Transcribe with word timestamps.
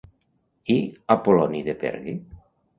I 0.77 0.77
Apol·loni 1.17 1.63
de 1.71 1.79
Perge? 1.87 2.19